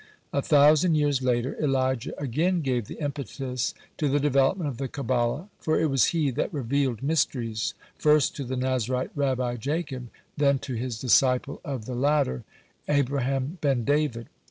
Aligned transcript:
(98) 0.33 0.39
A 0.39 0.41
thousand 0.49 0.95
years 0.95 1.21
later, 1.21 1.55
Elijah 1.63 2.19
again 2.19 2.61
gave 2.61 2.87
the 2.87 2.97
impetus 2.99 3.75
to 3.97 4.09
the 4.09 4.19
development 4.19 4.67
of 4.67 4.79
the 4.79 4.87
Kabbalah, 4.87 5.47
for 5.59 5.79
it 5.79 5.91
was 5.91 6.05
he 6.05 6.31
that 6.31 6.51
revealed 6.51 7.03
mysteries, 7.03 7.75
first 7.99 8.35
to 8.37 8.43
the 8.43 8.57
Nazarite 8.57 9.11
Rabbi 9.13 9.57
Jacob, 9.57 10.09
then 10.35 10.57
to 10.57 10.73
his 10.73 10.99
disciple 10.99 11.61
of 11.63 11.85
the 11.85 11.93
latter, 11.93 12.43
Abraham 12.89 13.59
ben 13.61 13.83
David. 13.83 14.25